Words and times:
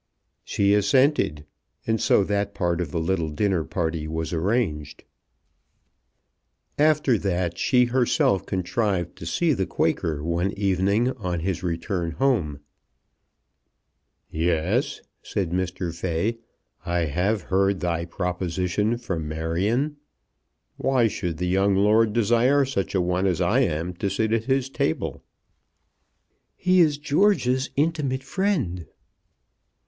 She 0.43 0.73
assented, 0.73 1.45
and 1.85 2.01
so 2.01 2.23
that 2.23 2.55
part 2.55 2.81
of 2.81 2.89
the 2.89 2.99
little 2.99 3.29
dinner 3.29 3.63
party 3.63 4.07
was 4.07 4.33
arranged. 4.33 5.03
After 6.79 7.19
that 7.19 7.59
she 7.59 7.85
herself 7.85 8.47
contrived 8.47 9.15
to 9.17 9.27
see 9.27 9.53
the 9.53 9.67
Quaker 9.67 10.23
one 10.23 10.53
evening 10.53 11.11
on 11.17 11.41
his 11.41 11.61
return 11.61 12.13
home. 12.13 12.61
"Yes," 14.31 15.01
said 15.21 15.51
Mr. 15.51 15.93
Fay; 15.93 16.39
"I 16.83 17.01
have 17.01 17.43
heard 17.43 17.79
thy 17.79 18.05
proposition 18.05 18.97
from 18.97 19.27
Marion. 19.27 19.97
Why 20.77 21.07
should 21.07 21.37
the 21.37 21.45
young 21.47 21.75
lord 21.75 22.11
desire 22.11 22.65
such 22.65 22.95
a 22.95 23.01
one 23.01 23.27
as 23.27 23.39
I 23.39 23.59
am 23.59 23.93
to 23.97 24.09
sit 24.09 24.33
at 24.33 24.45
his 24.45 24.67
table?" 24.67 25.23
"He 26.55 26.79
is 26.79 26.97
George's 26.97 27.69
intimate 27.75 28.23
friend." 28.23 28.87